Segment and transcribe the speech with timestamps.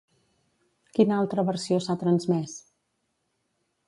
[0.99, 2.57] Quina altra versió s'ha transmès?